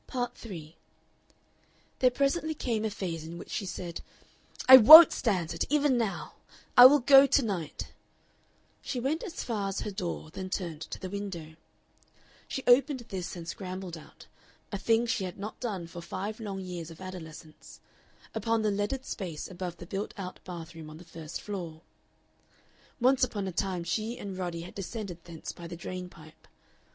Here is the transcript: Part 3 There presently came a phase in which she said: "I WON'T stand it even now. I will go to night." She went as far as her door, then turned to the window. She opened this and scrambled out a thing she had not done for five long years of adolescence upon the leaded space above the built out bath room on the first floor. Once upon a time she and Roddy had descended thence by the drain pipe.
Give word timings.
Part 0.07 0.33
3 0.33 0.75
There 1.99 2.09
presently 2.09 2.55
came 2.55 2.85
a 2.85 2.89
phase 2.89 3.23
in 3.23 3.37
which 3.37 3.51
she 3.51 3.67
said: 3.67 4.01
"I 4.67 4.77
WON'T 4.77 5.11
stand 5.11 5.53
it 5.53 5.63
even 5.69 5.95
now. 5.95 6.33
I 6.75 6.87
will 6.87 7.01
go 7.01 7.27
to 7.27 7.41
night." 7.45 7.93
She 8.81 8.99
went 8.99 9.21
as 9.21 9.43
far 9.43 9.69
as 9.69 9.81
her 9.81 9.91
door, 9.91 10.31
then 10.31 10.49
turned 10.49 10.81
to 10.81 10.97
the 10.99 11.11
window. 11.11 11.55
She 12.47 12.63
opened 12.65 13.01
this 13.09 13.35
and 13.35 13.47
scrambled 13.47 13.95
out 13.95 14.25
a 14.71 14.79
thing 14.79 15.05
she 15.05 15.25
had 15.25 15.37
not 15.37 15.59
done 15.59 15.85
for 15.85 16.01
five 16.01 16.39
long 16.39 16.61
years 16.61 16.89
of 16.89 16.99
adolescence 16.99 17.79
upon 18.33 18.63
the 18.63 18.71
leaded 18.71 19.05
space 19.05 19.47
above 19.51 19.77
the 19.77 19.85
built 19.85 20.15
out 20.17 20.39
bath 20.43 20.73
room 20.73 20.89
on 20.89 20.97
the 20.97 21.03
first 21.05 21.39
floor. 21.41 21.81
Once 22.99 23.23
upon 23.23 23.47
a 23.47 23.51
time 23.51 23.83
she 23.83 24.17
and 24.17 24.35
Roddy 24.35 24.61
had 24.61 24.73
descended 24.73 25.23
thence 25.25 25.51
by 25.51 25.67
the 25.67 25.77
drain 25.77 26.09
pipe. 26.09 26.47